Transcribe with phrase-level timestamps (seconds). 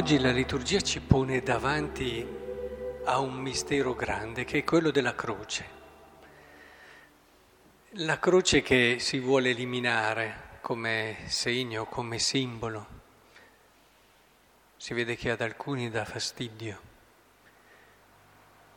[0.00, 2.26] Oggi la liturgia ci pone davanti
[3.04, 5.68] a un mistero grande che è quello della croce.
[7.96, 12.86] La croce che si vuole eliminare come segno, come simbolo.
[14.78, 16.80] Si vede che ad alcuni dà fastidio.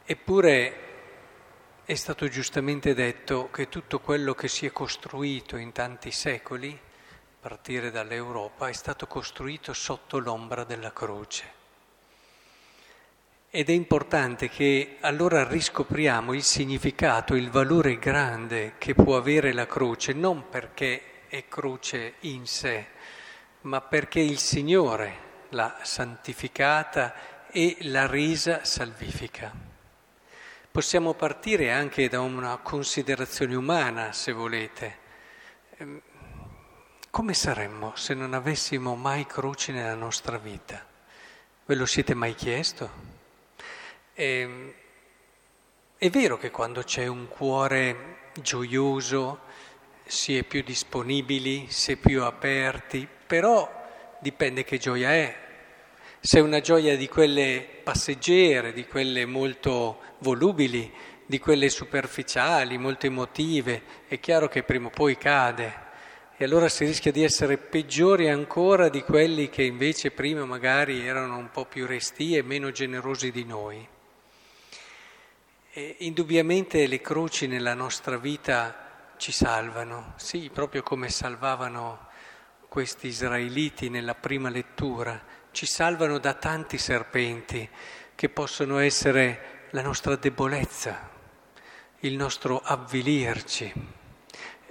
[0.03, 0.77] Eppure
[1.85, 6.77] è stato giustamente detto che tutto quello che si è costruito in tanti secoli
[7.43, 11.43] partire dall'Europa, è stato costruito sotto l'ombra della croce.
[13.49, 19.67] Ed è importante che allora riscopriamo il significato, il valore grande che può avere la
[19.67, 22.87] croce, non perché è croce in sé,
[23.63, 29.51] ma perché il Signore l'ha santificata e l'ha resa salvifica.
[30.71, 34.97] Possiamo partire anche da una considerazione umana, se volete.
[37.13, 40.83] Come saremmo se non avessimo mai croci nella nostra vita?
[41.63, 42.89] Ve lo siete mai chiesto?
[44.15, 44.73] E, ehm,
[45.95, 49.41] è vero che quando c'è un cuore gioioso
[50.03, 53.71] si è più disponibili, si è più aperti, però
[54.17, 55.37] dipende che gioia è.
[56.19, 60.91] Se è una gioia di quelle passeggere, di quelle molto volubili,
[61.27, 65.82] di quelle superficiali, molto emotive, è chiaro che prima o poi cade
[66.43, 71.37] e allora si rischia di essere peggiori ancora di quelli che invece prima magari erano
[71.37, 73.87] un po' più resti e meno generosi di noi.
[75.71, 82.09] E indubbiamente le croci nella nostra vita ci salvano, sì, proprio come salvavano
[82.67, 87.69] questi israeliti nella prima lettura, ci salvano da tanti serpenti
[88.15, 91.09] che possono essere la nostra debolezza,
[91.99, 94.01] il nostro avvilirci.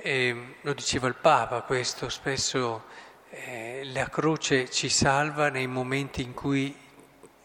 [0.05, 2.87] E lo diceva il Papa questo, spesso
[3.31, 6.77] eh, la croce ci salva nei momenti in cui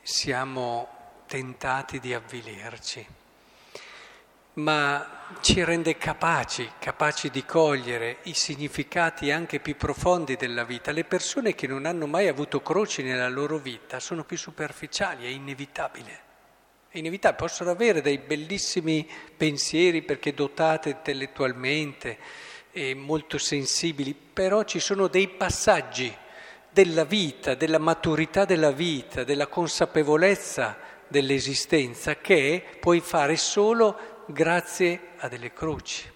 [0.01, 0.88] siamo
[1.28, 3.06] tentati di avvilirci,
[4.53, 10.91] ma ci rende capaci, capaci di cogliere i significati anche più profondi della vita.
[10.91, 15.29] Le persone che non hanno mai avuto croci nella loro vita sono più superficiali, è
[15.29, 16.22] inevitabile.
[16.90, 19.07] È inevitabile, possono avere dei bellissimi
[19.38, 22.46] pensieri perché dotate intellettualmente
[22.78, 26.16] e molto sensibili, però ci sono dei passaggi
[26.70, 30.78] della vita, della maturità della vita, della consapevolezza
[31.08, 36.16] dell'esistenza che puoi fare solo grazie a delle croci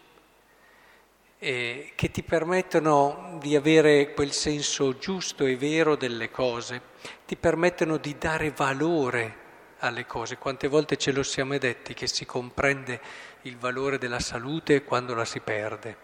[1.44, 6.80] eh, che ti permettono di avere quel senso giusto e vero delle cose,
[7.26, 9.41] ti permettono di dare valore
[9.82, 10.38] alle cose.
[10.38, 13.00] Quante volte ce lo siamo detti che si comprende
[13.44, 15.98] il valore della salute quando la si perde,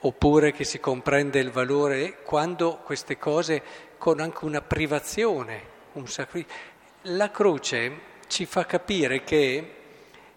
[0.00, 3.62] oppure che si comprende il valore quando queste cose
[3.98, 5.62] con anche una privazione,
[5.92, 6.54] un sacrificio.
[7.02, 9.74] La croce ci fa capire che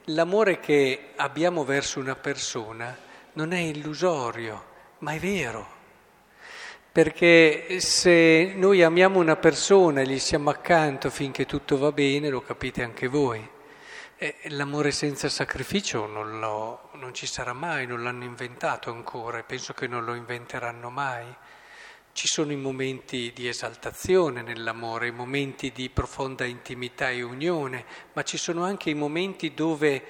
[0.05, 2.95] l'amore che abbiamo verso una persona
[3.33, 4.65] non è illusorio,
[4.99, 5.79] ma è vero.
[6.93, 12.41] Perché se noi amiamo una persona e gli siamo accanto finché tutto va bene, lo
[12.41, 13.49] capite anche voi.
[14.49, 19.87] L'amore senza sacrificio non, non ci sarà mai, non l'hanno inventato ancora e penso che
[19.87, 21.33] non lo inventeranno mai.
[22.11, 28.23] Ci sono i momenti di esaltazione nell'amore, i momenti di profonda intimità e unione, ma
[28.23, 30.03] ci sono anche i momenti dove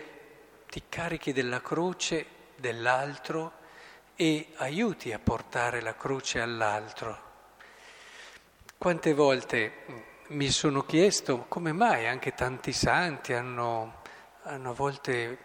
[0.67, 2.25] ti carichi della croce
[2.55, 3.59] dell'altro
[4.15, 7.29] e aiuti a portare la croce all'altro.
[8.77, 9.71] Quante volte
[10.29, 14.01] mi sono chiesto come mai anche tanti santi hanno,
[14.43, 15.37] hanno a volte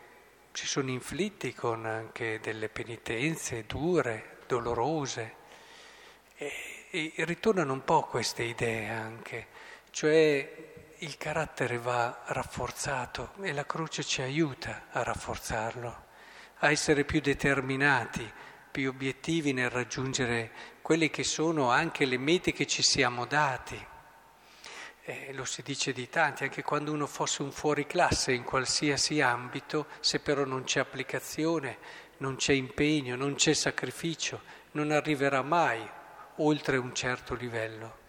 [0.53, 5.35] si sono inflitti con anche delle penitenze dure, dolorose
[6.37, 6.53] e,
[6.91, 9.47] e ritornano un po' queste idee anche,
[9.91, 16.05] cioè il carattere va rafforzato e la croce ci aiuta a rafforzarlo,
[16.61, 18.33] a essere più determinati,
[18.77, 20.51] più obiettivi nel raggiungere
[20.83, 23.87] quelle che sono anche le mete che ci siamo dati.
[25.01, 29.23] Eh, lo si dice di tanti, anche quando uno fosse un fuori classe in qualsiasi
[29.23, 31.79] ambito, se però non c'è applicazione,
[32.19, 34.43] non c'è impegno, non c'è sacrificio,
[34.73, 35.83] non arriverà mai
[36.35, 38.06] oltre un certo livello.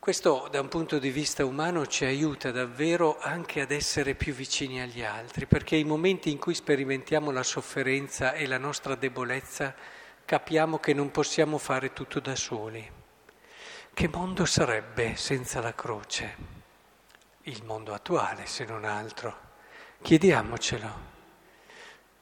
[0.00, 4.80] Questo da un punto di vista umano ci aiuta davvero anche ad essere più vicini
[4.80, 9.74] agli altri, perché i momenti in cui sperimentiamo la sofferenza e la nostra debolezza
[10.24, 12.90] capiamo che non possiamo fare tutto da soli.
[13.92, 16.36] Che mondo sarebbe senza la croce?
[17.42, 19.36] Il mondo attuale, se non altro.
[20.00, 21.08] Chiediamocelo.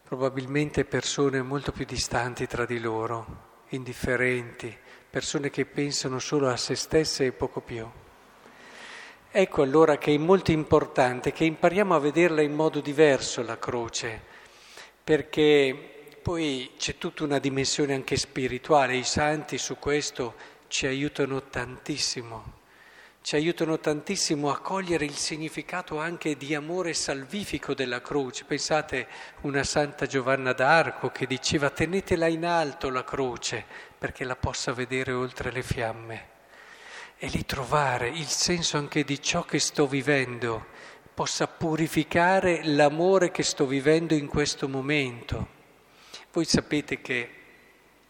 [0.03, 4.77] Probabilmente persone molto più distanti tra di loro, indifferenti,
[5.11, 7.87] persone che pensano solo a se stesse e poco più.
[9.31, 14.21] Ecco allora che è molto importante che impariamo a vederla in modo diverso la croce,
[15.05, 20.35] perché poi c'è tutta una dimensione anche spirituale, i santi su questo
[20.69, 22.58] ci aiutano tantissimo
[23.21, 28.45] ci aiutano tantissimo a cogliere il significato anche di amore salvifico della croce.
[28.45, 29.07] Pensate
[29.43, 33.65] una Santa Giovanna d'Arco che diceva tenetela in alto la croce
[33.99, 36.37] perché la possa vedere oltre le fiamme
[37.21, 40.67] e lì trovare il senso anche di ciò che sto vivendo,
[41.13, 45.57] possa purificare l'amore che sto vivendo in questo momento.
[46.33, 47.31] Voi sapete che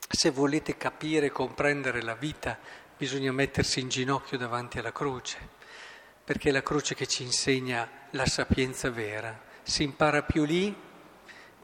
[0.07, 2.59] se volete capire e comprendere la vita,
[2.99, 5.39] bisogna mettersi in ginocchio davanti alla croce,
[6.25, 9.41] perché è la croce che ci insegna la sapienza vera.
[9.62, 10.75] Si impara più lì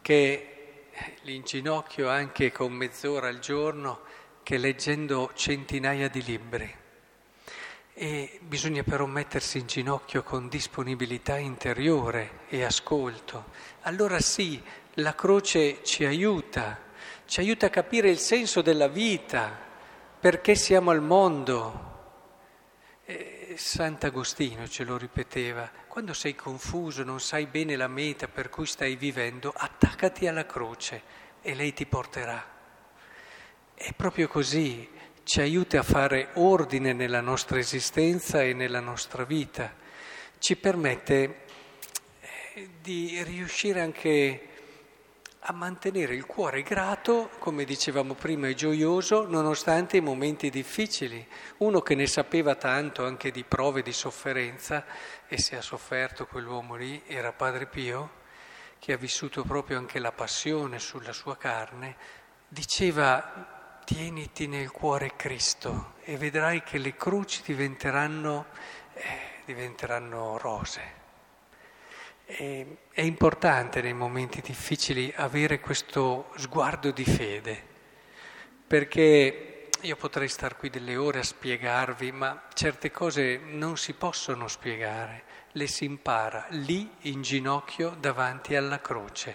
[0.00, 0.86] che
[1.22, 4.02] lì in ginocchio anche con mezz'ora al giorno
[4.44, 6.72] che leggendo centinaia di libri.
[7.94, 13.46] E bisogna però mettersi in ginocchio con disponibilità interiore e ascolto.
[13.82, 14.62] Allora sì,
[14.94, 16.80] la croce ci aiuta,
[17.26, 19.72] ci aiuta a capire il senso della vita,
[20.24, 21.92] perché siamo al mondo.
[23.56, 28.96] Sant'Agostino ce lo ripeteva, quando sei confuso, non sai bene la meta per cui stai
[28.96, 31.02] vivendo, attaccati alla croce
[31.42, 32.42] e lei ti porterà.
[33.74, 34.88] È proprio così,
[35.24, 39.74] ci aiuta a fare ordine nella nostra esistenza e nella nostra vita,
[40.38, 41.44] ci permette
[42.54, 44.53] eh, di riuscire anche
[45.46, 51.26] a mantenere il cuore grato, come dicevamo prima, e gioioso, nonostante i momenti difficili.
[51.58, 54.86] Uno che ne sapeva tanto anche di prove di sofferenza,
[55.28, 58.22] e se ha sofferto quell'uomo lì era Padre Pio,
[58.78, 61.94] che ha vissuto proprio anche la passione sulla sua carne,
[62.48, 68.46] diceva tieniti nel cuore Cristo e vedrai che le croci diventeranno,
[68.94, 71.03] eh, diventeranno rose.
[72.26, 77.62] È importante nei momenti difficili avere questo sguardo di fede,
[78.66, 84.48] perché io potrei star qui delle ore a spiegarvi, ma certe cose non si possono
[84.48, 89.34] spiegare, le si impara lì in ginocchio davanti alla croce.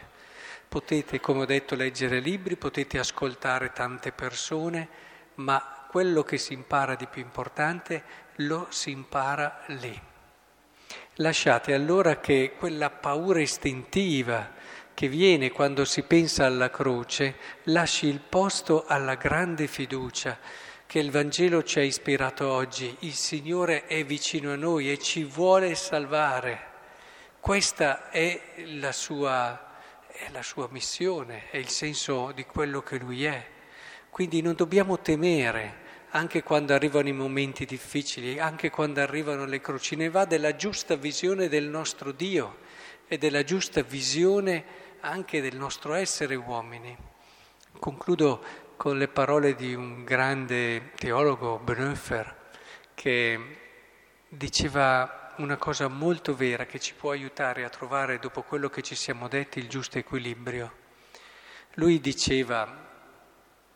[0.68, 4.88] Potete, come ho detto, leggere libri, potete ascoltare tante persone,
[5.36, 8.04] ma quello che si impara di più importante
[8.38, 10.08] lo si impara lì.
[11.22, 14.52] Lasciate allora che quella paura istintiva
[14.94, 20.40] che viene quando si pensa alla croce lasci il posto alla grande fiducia
[20.86, 22.96] che il Vangelo ci ha ispirato oggi.
[23.00, 26.68] Il Signore è vicino a noi e ci vuole salvare.
[27.42, 28.42] Questa è
[28.78, 29.76] la sua,
[30.08, 33.46] è la sua missione, è il senso di quello che Lui è.
[34.10, 39.96] Quindi non dobbiamo temere anche quando arrivano i momenti difficili, anche quando arrivano le croci,
[39.96, 42.58] ne va della giusta visione del nostro Dio
[43.08, 44.64] e della giusta visione
[45.02, 46.96] anche del nostro essere uomini.
[47.80, 48.44] Concludo
[48.76, 52.36] con le parole di un grande teologo, Bonhoeffer,
[52.96, 53.58] che
[54.28, 58.96] diceva una cosa molto vera che ci può aiutare a trovare, dopo quello che ci
[58.96, 60.74] siamo detti, il giusto equilibrio.
[61.76, 62.88] Lui diceva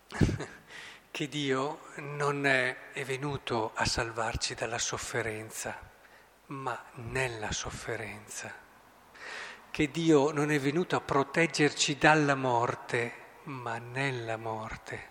[1.14, 5.78] che Dio non è, venuto a salvarci dalla sofferenza,
[6.48, 8.52] ma nella sofferenza.
[9.70, 15.10] Che Dio non è venuto a proteggerci dalla morte, ma nella morte.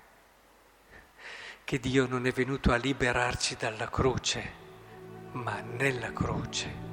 [1.62, 4.52] Che Dio non è venuto a liberarci dalla croce,
[5.30, 6.91] ma nella croce.